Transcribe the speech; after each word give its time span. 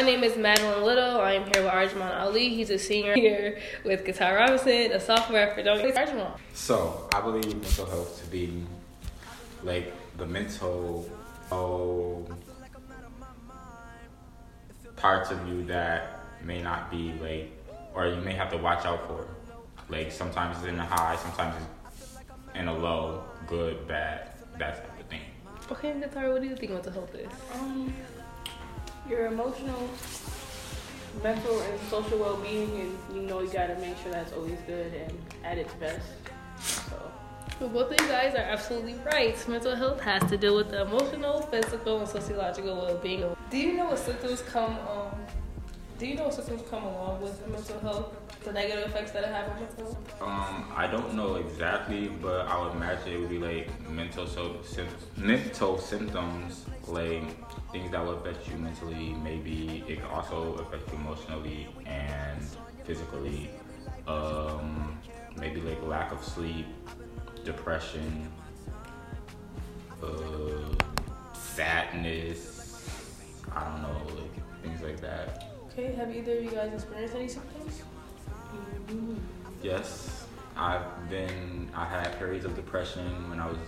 my 0.00 0.06
name 0.06 0.24
is 0.24 0.34
Madeline 0.34 0.82
Little. 0.82 1.20
I 1.20 1.32
am 1.32 1.42
here 1.52 1.62
with 1.62 1.70
Arjman 1.70 2.20
Ali. 2.20 2.48
He's 2.48 2.70
a 2.70 2.78
senior 2.78 3.14
here 3.14 3.60
with 3.84 4.02
Katara 4.02 4.38
Robinson, 4.38 4.92
a 4.92 4.98
sophomore 4.98 5.40
at 5.40 5.54
Fredonia. 5.54 5.92
Arjman. 5.92 6.38
So 6.54 7.06
I 7.12 7.20
believe 7.20 7.54
mental 7.54 7.84
health 7.84 8.18
to 8.22 8.30
be 8.30 8.64
like 9.62 9.92
the 10.16 10.24
mental 10.24 11.06
oh, 11.52 12.26
parts 14.96 15.30
of 15.30 15.46
you 15.46 15.64
that 15.64 16.20
may 16.42 16.62
not 16.62 16.90
be 16.90 17.12
like, 17.20 17.52
or 17.92 18.06
you 18.06 18.22
may 18.22 18.32
have 18.32 18.50
to 18.52 18.56
watch 18.56 18.86
out 18.86 19.06
for. 19.06 19.28
Like 19.90 20.10
sometimes 20.10 20.56
it's 20.56 20.66
in 20.66 20.78
a 20.78 20.86
high, 20.86 21.16
sometimes 21.16 21.56
it's 21.58 22.16
in 22.54 22.68
a 22.68 22.74
low, 22.74 23.22
good, 23.46 23.86
bad, 23.86 24.32
that 24.58 24.76
type 24.76 24.98
of 24.98 25.06
thing. 25.08 25.20
Okay, 25.70 25.92
Katara, 25.92 26.32
what 26.32 26.40
do 26.40 26.48
you 26.48 26.56
think 26.56 26.72
mental 26.72 26.90
health 26.90 27.14
is? 27.14 27.28
Um, 27.52 27.92
your 29.10 29.26
emotional, 29.26 29.88
mental, 31.22 31.60
and 31.60 31.80
social 31.90 32.18
well-being, 32.18 32.70
and 32.80 32.98
you 33.14 33.22
know 33.22 33.40
you 33.40 33.48
gotta 33.48 33.76
make 33.80 33.96
sure 33.98 34.12
that's 34.12 34.32
always 34.32 34.58
good 34.66 34.94
and 34.94 35.12
at 35.44 35.58
its 35.58 35.74
best. 35.74 36.06
So. 36.60 37.10
Well, 37.58 37.68
both 37.68 37.92
of 37.92 38.00
you 38.00 38.08
guys 38.08 38.34
are 38.34 38.38
absolutely 38.38 38.94
right. 39.04 39.36
Mental 39.48 39.76
health 39.76 40.00
has 40.00 40.22
to 40.30 40.38
do 40.38 40.54
with 40.54 40.70
the 40.70 40.82
emotional, 40.82 41.42
physical, 41.42 41.98
and 41.98 42.08
sociological 42.08 42.74
well-being. 42.74 43.36
Do 43.50 43.58
you 43.58 43.74
know 43.74 43.86
what 43.86 43.98
symptoms 43.98 44.40
come? 44.42 44.78
Um, 44.88 45.10
do 45.98 46.06
you 46.06 46.14
know 46.14 46.24
what 46.24 46.34
symptoms 46.34 46.62
come 46.70 46.84
along 46.84 47.20
with 47.20 47.46
mental 47.48 47.78
health? 47.80 48.16
The 48.42 48.52
negative 48.52 48.86
effects 48.86 49.10
that 49.10 49.24
it 49.24 49.28
have 49.28 49.50
on 49.50 49.60
mental 49.60 49.84
health? 49.84 50.22
Um, 50.22 50.72
I 50.74 50.86
don't 50.86 51.12
know 51.12 51.34
exactly, 51.34 52.08
but 52.08 52.46
I 52.46 52.62
would 52.62 52.72
imagine 52.72 53.12
it 53.12 53.20
would 53.20 53.28
be 53.28 53.38
like 53.38 53.68
mental 53.90 54.26
so 54.26 54.56
mental 55.18 55.76
symptoms, 55.76 56.64
like 56.88 57.49
things 57.72 57.90
that 57.90 58.04
will 58.04 58.18
affect 58.18 58.48
you 58.48 58.56
mentally. 58.56 59.14
Maybe 59.22 59.84
it 59.86 59.96
can 59.96 60.06
also 60.06 60.54
affect 60.54 60.90
you 60.92 60.98
emotionally 60.98 61.68
and 61.86 62.42
physically. 62.84 63.50
Um, 64.06 64.98
maybe 65.36 65.60
like 65.60 65.82
lack 65.82 66.12
of 66.12 66.24
sleep, 66.24 66.66
depression, 67.44 68.30
uh, 70.02 70.06
sadness. 71.34 72.56
I 73.54 73.64
don't 73.64 73.82
know, 73.82 74.20
like 74.20 74.62
things 74.62 74.82
like 74.82 75.00
that. 75.00 75.52
Okay, 75.72 75.92
have 75.94 76.14
either 76.14 76.38
of 76.38 76.44
you 76.44 76.50
guys 76.50 76.72
experienced 76.72 77.14
any 77.14 77.28
symptoms? 77.28 77.82
Yes, 79.62 80.26
I've 80.56 81.08
been. 81.08 81.70
I 81.74 81.84
had 81.84 82.18
periods 82.18 82.44
of 82.44 82.56
depression 82.56 83.30
when 83.30 83.38
I 83.38 83.46
was 83.46 83.58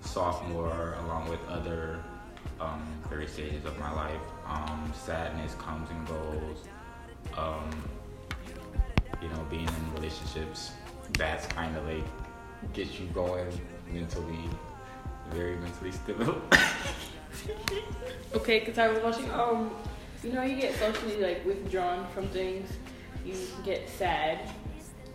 sophomore, 0.00 0.96
along 1.04 1.28
with 1.28 1.40
other 1.48 2.02
um, 2.60 2.82
various 3.08 3.32
stages 3.32 3.64
of 3.64 3.78
my 3.78 3.92
life. 3.92 4.20
Um, 4.46 4.92
sadness 4.94 5.54
comes 5.54 5.88
and 5.90 6.06
goes. 6.06 6.64
Um, 7.36 7.70
you 9.22 9.28
know, 9.28 9.46
being 9.50 9.68
in 9.68 9.94
relationships, 9.94 10.72
that's 11.12 11.46
kind 11.46 11.76
of 11.76 11.86
like 11.86 12.04
gets 12.72 12.98
you 12.98 13.06
going 13.06 13.48
mentally, 13.90 14.48
very 15.30 15.56
mentally 15.56 15.92
stable. 15.92 16.40
okay, 18.34 18.60
because 18.60 18.78
I 18.78 18.88
was 18.88 19.02
watching. 19.02 19.30
Um, 19.30 19.70
you 20.22 20.32
know, 20.32 20.42
you 20.42 20.56
get 20.56 20.74
socially 20.76 21.20
like 21.20 21.44
withdrawn 21.46 22.06
from 22.12 22.28
things. 22.28 22.70
You 23.24 23.34
get 23.64 23.88
sad. 23.88 24.40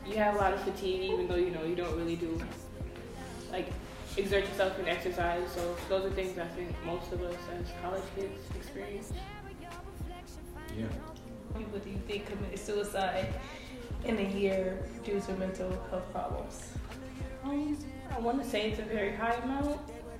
You 0.05 0.15
have 0.17 0.35
a 0.35 0.37
lot 0.37 0.53
of 0.53 0.61
fatigue, 0.61 1.11
even 1.11 1.27
though 1.27 1.35
you 1.35 1.51
know 1.51 1.63
you 1.63 1.75
don't 1.75 1.95
really 1.97 2.15
do 2.15 2.41
like 3.51 3.67
exert 4.17 4.45
yourself 4.45 4.77
in 4.79 4.87
exercise. 4.87 5.49
So 5.55 5.75
those 5.89 6.05
are 6.05 6.11
things 6.11 6.37
I 6.37 6.47
think 6.47 6.71
most 6.85 7.11
of 7.11 7.21
us 7.23 7.35
as 7.59 7.67
college 7.81 8.03
kids 8.15 8.39
experience. 8.55 9.11
Yeah. 10.77 10.85
People 11.57 11.79
do 11.79 11.89
you 11.89 11.99
think 12.07 12.25
commit 12.25 12.57
suicide 12.57 13.33
in 14.05 14.17
a 14.17 14.29
year 14.29 14.85
due 15.03 15.19
to 15.19 15.33
mental 15.33 15.69
health 15.89 16.11
problems? 16.11 16.73
Um, 17.43 17.77
I 18.15 18.19
want 18.19 18.41
to 18.41 18.49
say 18.49 18.71
it's 18.71 18.79
a 18.79 18.83
very 18.83 19.15
high 19.15 19.33
amount. 19.33 19.79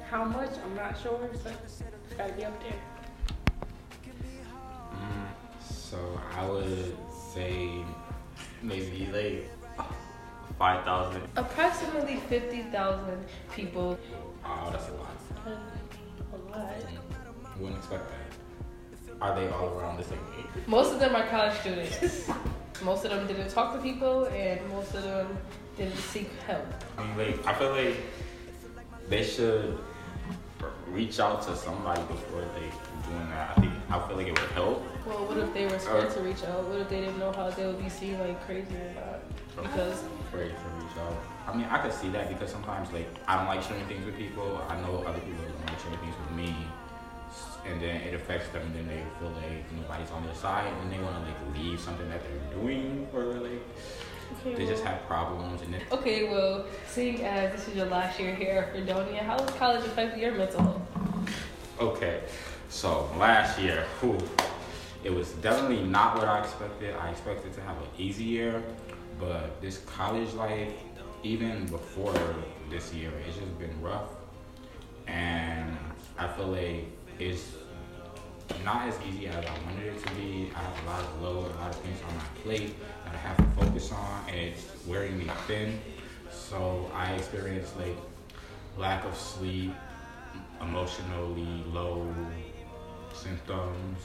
How 0.10 0.26
much? 0.26 0.52
I'm 0.64 0.76
not 0.76 1.00
sure, 1.02 1.30
but 1.44 1.54
it's 1.66 1.82
got 2.18 2.28
to 2.28 2.34
be 2.34 2.46
up 2.46 2.62
there. 2.62 2.80
Mm, 4.94 5.64
so 5.64 5.98
I 6.36 6.46
would 6.48 6.96
say 7.34 7.84
maybe 8.62 9.10
like 9.12 9.50
five 10.58 10.84
thousand. 10.84 11.24
Approximately 11.36 12.18
fifty 12.30 12.64
thousand 12.64 13.26
people. 13.56 13.98
Oh, 14.46 14.70
that's 14.72 14.90
a 14.90 14.94
lot. 14.94 15.18
A 16.34 16.58
lot. 16.58 16.76
You 17.56 17.64
Wouldn't 17.64 17.80
expect 17.80 18.10
that. 18.10 19.22
Are 19.22 19.36
they 19.36 19.48
all 19.50 19.70
around 19.80 19.98
the 19.98 20.04
same 20.04 20.20
age? 20.38 20.68
Most 20.68 20.94
of 20.94 21.00
them 21.00 21.16
are 21.16 21.26
college 21.28 21.58
students. 21.60 22.30
most 22.84 23.06
of 23.06 23.12
them 23.12 23.26
didn't 23.28 23.50
talk 23.50 23.74
to 23.74 23.80
people, 23.80 24.26
and 24.26 24.60
most 24.70 24.94
of 24.96 25.04
them 25.04 25.38
didn't 25.78 25.98
seek 25.98 26.30
help. 26.46 26.66
I 26.98 27.06
mean, 27.06 27.18
like 27.18 27.48
I 27.48 27.54
feel 27.54 27.72
like 27.72 27.96
they 29.10 29.24
should 29.24 29.78
reach 30.88 31.20
out 31.20 31.42
to 31.44 31.56
somebody 31.56 32.02
before 32.04 32.46
they 32.56 32.70
doing 33.06 33.30
that. 33.30 33.58
I 33.58 33.62
think 33.62 33.74
I 33.90 34.08
feel 34.08 34.18
like 34.18 34.28
it 34.28 34.40
would 34.40 34.52
help. 34.52 34.84
Well, 35.06 35.26
what 35.26 35.38
if 35.38 35.54
they 35.54 35.66
were 35.66 35.80
scared 35.80 36.12
to 36.12 36.22
reach 36.22 36.44
out? 36.44 36.64
What 36.66 36.80
if 36.80 36.90
they 36.90 37.02
didn't 37.02 37.20
know 37.20 37.32
how 37.32 37.50
they 37.50 37.66
would 37.66 37.82
be 37.82 37.90
seen 37.90 38.20
like 38.20 38.44
crazy 38.46 38.76
or 38.76 38.94
not? 38.96 39.20
Because 39.56 40.04
afraid 40.28 40.50
to 40.50 40.68
reach 40.80 40.98
out. 40.98 41.18
I 41.48 41.56
mean, 41.56 41.68
I 41.70 41.78
could 41.78 41.94
see 41.94 42.10
that 42.10 42.30
because 42.30 42.52
sometimes 42.52 42.92
like 42.92 43.10
I 43.28 43.38
don't 43.38 43.48
like 43.48 43.62
sharing 43.62 43.86
things 43.86 44.06
with 44.06 44.18
people. 44.18 44.62
I 44.70 44.80
know 44.82 45.04
other 45.06 45.20
people 45.20 45.44
don't 45.44 45.68
like 45.68 45.80
sharing 45.80 46.00
things 46.00 46.16
with 46.18 46.38
me 46.38 46.56
and 47.66 47.82
then 47.82 48.02
it 48.02 48.14
affects 48.14 48.50
them 48.50 48.62
and 48.64 48.76
then 48.76 48.88
they 48.88 49.04
feel 49.20 49.32
like 49.32 49.72
nobody's 49.72 50.12
on 50.12 50.26
their 50.26 50.36
side 50.36 50.72
and 50.82 50.92
they 50.92 51.00
want 51.00 51.16
to 51.16 51.22
like 51.22 51.58
leave 51.58 51.80
something 51.80 52.08
that 52.10 52.22
they're 52.24 52.60
doing 52.60 53.08
or 53.14 53.24
like 53.24 53.52
okay, 54.40 54.56
they 54.56 54.64
well, 54.64 54.72
just 54.72 54.84
have 54.84 55.02
problems 55.08 55.62
and 55.62 55.74
then 55.74 55.82
okay 55.92 56.30
well 56.30 56.66
seeing 56.88 57.24
as 57.24 57.52
this 57.54 57.68
is 57.68 57.76
your 57.76 57.86
last 57.86 58.20
year 58.20 58.36
here 58.36 58.58
at 58.58 58.72
fredonia 58.72 59.24
how 59.24 59.40
has 59.40 59.50
college 59.52 59.86
affected 59.86 60.20
your 60.20 60.34
mental 60.34 60.62
health 60.62 60.82
okay 61.80 62.22
so 62.74 63.08
last 63.20 63.60
year 63.60 63.86
whew, 64.00 64.18
it 65.04 65.14
was 65.14 65.30
definitely 65.34 65.84
not 65.84 66.18
what 66.18 66.28
i 66.28 66.40
expected 66.40 66.96
i 66.96 67.10
expected 67.12 67.54
to 67.54 67.62
have 67.62 67.78
an 67.78 67.88
easy 68.00 68.24
year 68.24 68.64
but 69.20 69.62
this 69.62 69.78
college 69.86 70.34
life 70.34 70.74
even 71.22 71.68
before 71.68 72.36
this 72.72 72.92
year 72.92 73.12
it's 73.28 73.38
just 73.38 73.60
been 73.60 73.80
rough 73.80 74.10
and 75.06 75.78
i 76.18 76.28
feel 76.28 76.48
like 76.48 76.88
it's 77.20 77.52
not 78.66 78.88
as 78.88 78.96
easy 79.08 79.28
as 79.28 79.36
I 79.46 79.54
wanted 79.66 79.96
it 79.96 80.06
to 80.06 80.14
be. 80.16 80.52
I 80.54 80.60
have 80.60 80.84
a 80.84 80.90
lot 80.90 81.02
of 81.02 81.22
load, 81.22 81.52
a 81.52 81.60
lot 81.60 81.70
of 81.70 81.76
things 81.78 81.98
on 82.08 82.16
my 82.16 82.24
plate 82.44 82.76
that 83.06 83.14
I 83.14 83.18
have 83.18 83.38
to 83.38 83.44
focus 83.66 83.92
on, 83.92 84.24
and 84.28 84.38
it's 84.38 84.66
wearing 84.86 85.18
me 85.18 85.28
thin. 85.48 85.80
So 86.30 86.90
I 86.94 87.14
experience 87.14 87.72
like 87.78 87.96
lack 88.78 89.06
of 89.06 89.16
sleep, 89.18 89.74
emotionally 90.62 91.64
low 91.72 92.14
symptoms. 93.14 94.00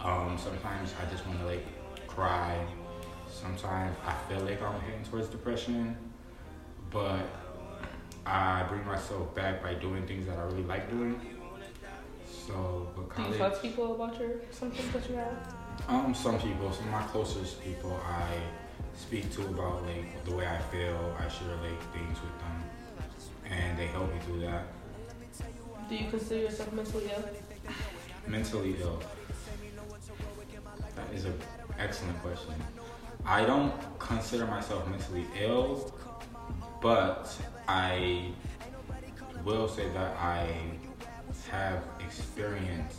Um, 0.00 0.38
sometimes 0.38 0.94
I 1.00 1.10
just 1.10 1.26
want 1.26 1.40
to 1.40 1.46
like 1.46 1.66
cry. 2.06 2.64
Sometimes 3.28 3.96
I 4.06 4.14
feel 4.28 4.40
like 4.40 4.62
I'm 4.62 4.80
heading 4.80 5.04
towards 5.04 5.28
depression, 5.28 5.96
but 6.90 7.20
I 8.24 8.64
bring 8.64 8.84
myself 8.86 9.34
back 9.34 9.62
by 9.62 9.74
doing 9.74 10.06
things 10.06 10.26
that 10.26 10.38
I 10.38 10.42
really 10.44 10.62
like 10.64 10.90
doing. 10.90 11.20
So, 12.46 12.88
but 12.94 13.08
college, 13.08 13.32
Do 13.32 13.38
you 13.38 13.44
talk 13.44 13.54
to 13.54 13.60
people 13.60 13.94
about 13.94 14.18
your 14.20 14.40
symptoms 14.50 14.92
that 14.92 15.08
you 15.10 15.16
have? 15.16 15.54
Um, 15.88 16.14
some 16.14 16.38
people, 16.38 16.72
some 16.72 16.86
of 16.86 16.92
my 16.92 17.02
closest 17.04 17.62
people, 17.62 18.00
I 18.06 18.28
speak 18.96 19.30
to 19.34 19.42
about 19.46 19.84
like 19.84 20.24
the 20.24 20.34
way 20.34 20.46
I 20.46 20.58
feel. 20.58 21.16
I 21.18 21.28
share 21.28 21.54
like 21.62 21.80
things 21.92 22.18
with 22.20 22.38
them, 22.40 22.64
and 23.50 23.78
they 23.78 23.86
help 23.88 24.12
me 24.12 24.18
through 24.20 24.40
that. 24.40 24.66
Do 25.88 25.94
you 25.96 26.10
consider 26.10 26.42
yourself 26.42 26.72
mentally 26.72 27.10
ill? 27.14 27.22
Mentally 28.26 28.76
ill. 28.80 29.00
That 30.94 31.12
is 31.14 31.24
an 31.24 31.38
excellent 31.78 32.20
question. 32.22 32.54
I 33.24 33.44
don't 33.44 33.72
consider 33.98 34.46
myself 34.46 34.86
mentally 34.88 35.26
ill, 35.40 35.92
but 36.80 37.34
I 37.68 38.32
will 39.44 39.68
say 39.68 39.88
that 39.90 40.16
I 40.16 40.48
have 41.50 41.82
experienced, 42.00 42.98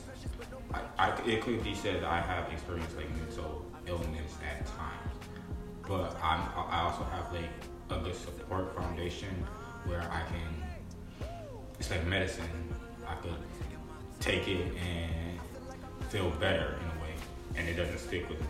I, 0.73 0.81
I, 0.97 1.21
it 1.25 1.41
could 1.41 1.63
be 1.63 1.75
said 1.75 2.01
that 2.01 2.09
I 2.09 2.21
have 2.21 2.51
experienced 2.51 2.95
like 2.95 3.09
mental 3.17 3.65
illness 3.85 4.33
at 4.49 4.65
times, 4.65 5.13
but 5.87 6.17
I'm, 6.23 6.41
I 6.69 6.81
also 6.81 7.03
have 7.05 7.31
like 7.33 7.49
a 7.89 8.03
good 8.03 8.15
support 8.15 8.75
foundation 8.75 9.33
where 9.85 10.01
I 10.01 10.23
can, 10.29 11.27
it's 11.79 11.89
like 11.89 12.05
medicine. 12.05 12.45
I 13.07 13.15
could 13.15 13.31
take 14.19 14.47
it 14.47 14.65
and 14.77 15.39
feel 16.09 16.29
better 16.31 16.75
in 16.81 16.85
a 16.99 17.03
way, 17.03 17.13
and 17.55 17.67
it 17.67 17.73
doesn't 17.75 17.99
stick 17.99 18.27
with 18.29 18.39
me. 18.41 18.47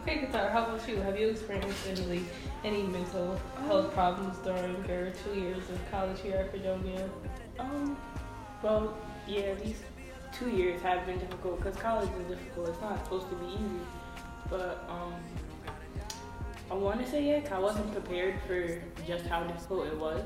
Okay, 0.00 0.26
Katara, 0.26 0.50
how 0.50 0.64
about 0.64 0.88
you? 0.88 0.96
Have 0.96 1.18
you 1.18 1.28
experienced 1.28 1.86
any 1.88 2.24
any 2.64 2.82
mental 2.84 3.40
health 3.66 3.92
problems 3.94 4.36
during 4.38 4.84
your 4.88 5.10
two 5.10 5.38
years 5.38 5.68
of 5.70 5.90
college 5.90 6.20
here 6.20 6.36
at 6.36 6.50
Fredonia? 6.50 7.08
Um, 7.58 7.96
well, 8.62 8.96
yeah, 9.28 9.54
these 9.54 9.80
two 10.32 10.50
years 10.50 10.80
have 10.82 11.06
been 11.06 11.18
difficult 11.18 11.58
because 11.62 11.76
college 11.76 12.08
is 12.20 12.36
difficult. 12.36 12.70
It's 12.70 12.80
not 12.80 13.04
supposed 13.04 13.28
to 13.30 13.36
be 13.36 13.46
easy, 13.52 13.80
but 14.50 14.84
um, 14.88 15.14
I 16.70 16.74
want 16.74 17.04
to 17.04 17.08
say 17.08 17.22
yeah, 17.22 17.40
'cause 17.40 17.52
I 17.52 17.58
wasn't 17.60 17.92
prepared 17.92 18.40
for 18.46 18.82
just 19.06 19.26
how 19.26 19.44
difficult 19.44 19.86
it 19.86 19.96
was, 19.98 20.24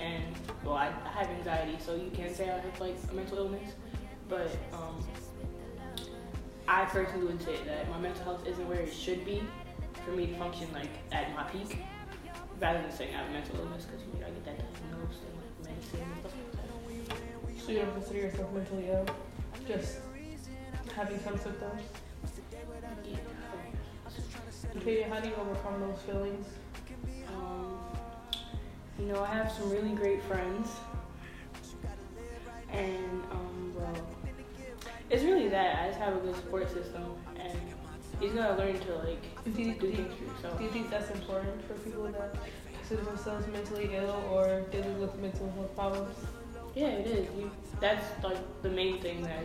and 0.00 0.34
well, 0.64 0.74
I, 0.74 0.92
I 1.04 1.22
have 1.22 1.30
anxiety, 1.30 1.76
so 1.84 1.94
you 1.94 2.10
can 2.10 2.34
say 2.34 2.50
I 2.50 2.58
have 2.58 2.80
like 2.80 2.96
a 3.10 3.14
mental 3.14 3.38
illness, 3.38 3.72
but 4.28 4.50
um, 4.72 5.04
I 6.66 6.84
personally 6.86 7.26
would 7.26 7.42
say 7.42 7.56
that 7.66 7.88
my 7.90 7.98
mental 7.98 8.24
health 8.24 8.46
isn't 8.46 8.68
where 8.68 8.80
it 8.80 8.92
should 8.92 9.24
be 9.24 9.42
for 10.04 10.12
me 10.12 10.26
to 10.26 10.34
function 10.36 10.68
like 10.72 10.90
at 11.12 11.34
my 11.34 11.44
peak, 11.44 11.78
rather 12.60 12.80
than 12.80 12.92
saying 12.92 13.14
I 13.14 13.18
have 13.18 13.28
a 13.28 13.32
mental 13.32 13.56
illness 13.60 13.84
because 13.84 14.00
you 14.06 14.20
know, 14.20 14.26
I 14.26 14.30
get 14.30 14.44
that 14.46 14.58
diagnosed 14.58 15.20
and 15.26 15.36
like 15.36 15.76
medicine 15.76 16.00
and 16.00 16.20
stuff 16.20 16.32
like 16.36 17.56
that. 17.56 17.62
So 17.64 17.72
you 17.72 17.78
don't 17.80 17.92
consider 17.92 18.18
yourself 18.18 18.52
mentally 18.52 18.86
ill? 18.88 19.06
Just 19.66 19.98
having 20.96 21.20
some 21.20 21.38
symptoms? 21.38 21.82
Okay, 24.76 25.02
how 25.02 25.20
do 25.20 25.28
you 25.28 25.34
overcome 25.34 25.80
those 25.80 25.98
feelings? 26.02 26.46
You 29.00 29.06
know, 29.06 29.22
I 29.22 29.28
have 29.28 29.50
some 29.50 29.70
really 29.70 29.92
great 29.92 30.22
friends, 30.24 30.68
and 32.70 33.22
um, 33.30 33.74
well, 33.74 34.06
it's 35.08 35.24
really 35.24 35.48
that 35.48 35.82
I 35.82 35.88
just 35.88 35.98
have 35.98 36.16
a 36.16 36.20
good 36.20 36.36
support 36.36 36.70
system, 36.70 37.02
and 37.38 37.58
he's 38.20 38.32
gotta 38.32 38.56
learn 38.56 38.78
to 38.78 38.94
like 38.96 39.22
do 39.44 39.52
do, 39.52 39.90
things 39.90 40.12
for 40.14 40.24
yourself. 40.24 40.58
do 40.58 40.64
you 40.64 40.70
think 40.70 40.90
that's 40.90 41.10
important 41.12 41.66
for 41.66 41.74
people 41.74 42.02
that 42.12 42.36
consider 42.76 43.02
themselves 43.02 43.46
mentally 43.46 43.90
ill 43.94 44.22
or 44.30 44.60
dealing 44.70 45.00
with 45.00 45.16
mental 45.18 45.50
health 45.52 45.74
problems? 45.74 46.16
Yeah, 46.74 46.88
it 46.88 47.06
is. 47.06 47.26
You, 47.38 47.50
that's 47.80 48.22
like 48.22 48.38
the 48.60 48.68
main 48.68 49.00
thing 49.00 49.22
that 49.22 49.44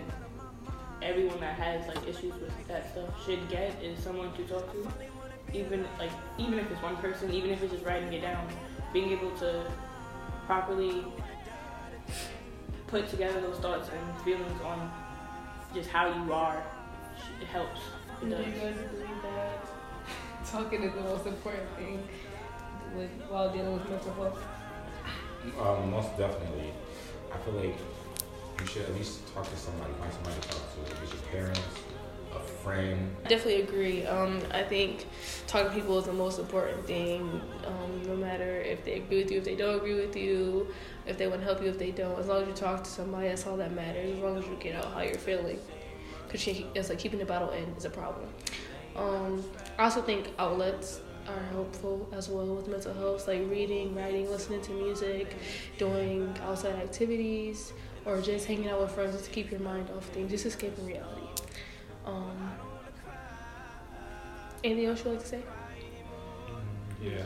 everyone 1.01 1.39
that 1.39 1.57
has 1.57 1.87
like 1.87 2.05
issues 2.05 2.33
with 2.33 2.67
that 2.67 2.91
stuff 2.91 3.25
should 3.25 3.47
get 3.47 3.81
is 3.81 4.03
someone 4.03 4.33
to 4.33 4.43
talk 4.43 4.69
to. 4.73 4.87
Even 5.53 5.85
like 5.99 6.11
even 6.37 6.59
if 6.59 6.69
it's 6.71 6.81
one 6.81 6.97
person, 6.97 7.33
even 7.33 7.49
if 7.49 7.63
it's 7.63 7.73
just 7.73 7.85
writing 7.85 8.11
it 8.13 8.21
down, 8.21 8.47
being 8.93 9.11
able 9.11 9.31
to 9.37 9.65
properly 10.45 11.05
put 12.87 13.09
together 13.09 13.41
those 13.41 13.57
thoughts 13.57 13.89
and 13.89 14.21
feelings 14.21 14.61
on 14.63 14.91
just 15.73 15.89
how 15.89 16.07
you 16.07 16.33
are, 16.33 16.63
it 17.41 17.47
helps. 17.47 17.79
It 18.21 18.29
Do 18.29 18.35
you 18.35 18.35
guys 18.35 18.75
believe 18.91 19.21
that 19.23 19.67
talking 20.45 20.83
is 20.83 20.93
the 20.93 21.01
most 21.01 21.25
important 21.25 21.69
thing 21.77 22.07
with 22.95 23.09
while 23.29 23.51
dealing 23.51 23.73
with 23.73 23.89
mental 23.89 24.13
health? 24.13 24.39
Um, 25.59 25.91
most 25.91 26.17
definitely. 26.17 26.71
I 27.33 27.37
feel 27.39 27.53
like 27.53 27.77
you 28.59 28.65
should 28.65 28.83
at 28.83 28.95
least 28.95 29.33
talk 29.33 29.49
to 29.49 29.57
somebody, 29.57 29.93
find 29.99 30.13
somebody 30.13 30.39
to 30.41 30.47
talk 30.47 30.63
to. 30.75 30.91
If 30.91 31.03
it's 31.03 31.13
your 31.13 31.21
parents, 31.31 31.59
a 32.35 32.39
friend. 32.39 33.15
I 33.25 33.27
definitely 33.27 33.61
agree. 33.61 34.05
Um, 34.05 34.41
I 34.51 34.63
think 34.63 35.05
talking 35.47 35.69
to 35.69 35.75
people 35.75 35.97
is 35.99 36.05
the 36.05 36.13
most 36.13 36.39
important 36.39 36.85
thing. 36.85 37.41
Um, 37.65 38.03
no 38.05 38.15
matter 38.15 38.61
if 38.61 38.83
they 38.83 38.93
agree 38.93 39.23
with 39.23 39.31
you, 39.31 39.39
if 39.39 39.45
they 39.45 39.55
don't 39.55 39.75
agree 39.75 39.95
with 39.95 40.15
you, 40.15 40.67
if 41.05 41.17
they 41.17 41.27
want 41.27 41.41
to 41.41 41.45
help 41.45 41.61
you, 41.61 41.69
if 41.69 41.79
they 41.79 41.91
don't. 41.91 42.19
As 42.19 42.27
long 42.27 42.43
as 42.43 42.47
you 42.47 42.53
talk 42.53 42.83
to 42.83 42.89
somebody, 42.89 43.27
that's 43.27 43.45
all 43.47 43.57
that 43.57 43.73
matters. 43.73 44.17
As 44.17 44.23
long 44.23 44.37
as 44.37 44.45
you 44.45 44.55
get 44.59 44.75
out 44.75 44.93
how 44.93 45.01
you're 45.01 45.15
feeling, 45.15 45.59
because 46.27 46.47
it's 46.47 46.89
like 46.89 46.99
keeping 46.99 47.19
the 47.19 47.25
battle 47.25 47.51
in 47.51 47.63
is 47.75 47.85
a 47.85 47.89
problem. 47.89 48.27
Um, 48.95 49.43
I 49.77 49.83
also 49.83 50.01
think 50.01 50.31
outlets 50.39 51.01
are 51.27 51.43
helpful 51.51 52.07
as 52.13 52.29
well 52.29 52.55
with 52.55 52.67
mental 52.67 52.93
health, 52.93 53.27
like 53.27 53.41
reading, 53.49 53.95
writing, 53.95 54.29
listening 54.29 54.61
to 54.61 54.71
music, 54.71 55.35
doing 55.77 56.33
outside 56.43 56.75
activities, 56.75 57.73
or 58.05 58.21
just 58.21 58.45
hanging 58.45 58.69
out 58.69 58.79
with 58.79 58.91
friends 58.91 59.19
to 59.21 59.29
keep 59.29 59.51
your 59.51 59.59
mind 59.59 59.89
off 59.95 60.05
things, 60.09 60.31
just 60.31 60.45
escaping 60.45 60.85
reality. 60.85 61.24
Anything 64.65 64.85
else 64.85 65.03
you 65.05 65.11
like 65.11 65.21
to 65.21 65.27
say? 65.27 65.41
Yeah. 67.01 67.23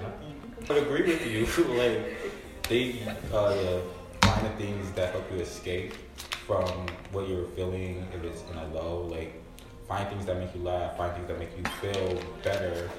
I 0.70 0.74
would 0.74 0.84
agree 0.84 1.04
with 1.04 1.26
you. 1.26 1.46
like, 1.76 2.18
they 2.68 3.02
uh, 3.34 3.80
find 4.22 4.46
the 4.46 4.50
things 4.58 4.92
that 4.92 5.14
help 5.14 5.32
you 5.32 5.40
escape 5.40 5.94
from 6.46 6.68
what 7.12 7.28
you're 7.28 7.48
feeling 7.50 8.06
if 8.14 8.24
it's 8.24 8.44
in 8.52 8.58
a 8.58 8.68
low. 8.68 9.04
Like, 9.04 9.42
find 9.88 10.08
things 10.10 10.26
that 10.26 10.38
make 10.38 10.54
you 10.54 10.62
laugh, 10.62 10.98
find 10.98 11.14
things 11.14 11.28
that 11.28 11.40
make 11.40 11.56
you 11.58 11.64
feel 11.82 12.22
better. 12.44 12.90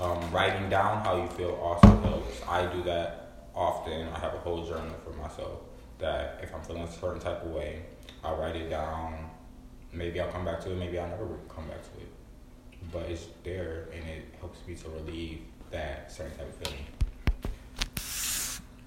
Um, 0.00 0.18
writing 0.32 0.68
down 0.68 1.04
how 1.04 1.16
you 1.16 1.28
feel 1.28 1.52
also 1.62 1.86
helps. 2.02 2.42
I 2.48 2.66
do 2.66 2.82
that 2.84 3.46
often. 3.54 4.08
I 4.08 4.18
have 4.18 4.34
a 4.34 4.38
whole 4.38 4.64
journal 4.66 4.94
for 5.04 5.12
myself 5.14 5.60
that 5.98 6.40
if 6.42 6.54
I'm 6.54 6.62
feeling 6.62 6.82
a 6.82 6.90
certain 6.90 7.20
type 7.20 7.44
of 7.44 7.50
way, 7.52 7.82
I'll 8.24 8.36
write 8.36 8.56
it 8.56 8.68
down. 8.68 9.30
Maybe 9.92 10.20
I'll 10.20 10.32
come 10.32 10.44
back 10.44 10.60
to 10.62 10.72
it, 10.72 10.76
maybe 10.76 10.98
I'll 10.98 11.08
never 11.08 11.26
come 11.48 11.66
back 11.68 11.82
to 11.82 12.00
it. 12.00 12.08
But 12.90 13.02
it's 13.10 13.26
there 13.44 13.88
and 13.94 14.02
it 14.08 14.24
helps 14.40 14.66
me 14.66 14.74
to 14.74 14.88
relieve 14.90 15.40
that 15.70 16.10
certain 16.12 16.36
type 16.36 16.48
of 16.48 16.54
feeling. 16.56 16.84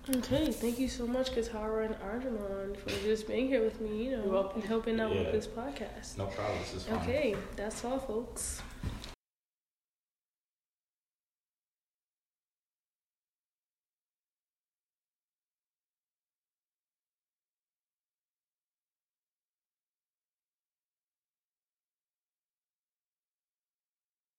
Okay, 0.08 0.52
thank 0.52 0.78
you 0.78 0.88
so 0.88 1.08
much, 1.08 1.32
Katara 1.32 1.86
and 1.88 1.96
Arjumon, 1.96 2.78
for 2.78 2.90
just 3.04 3.28
being 3.28 3.48
here 3.48 3.64
with 3.64 3.82
me, 3.82 4.06
you 4.06 4.12
know, 4.18 4.52
and 4.54 4.64
helping 4.64 5.00
out 5.00 5.12
Yeah. 5.12 5.24
with 5.24 5.32
this 5.32 5.48
podcast. 5.48 6.16
No 6.18 6.28
problem, 6.28 6.60
this 6.60 6.76
is 6.76 6.84
fun. 6.84 7.00
Okay, 7.00 7.36
that's 7.56 7.84
all, 7.84 7.98
folks. 7.98 8.62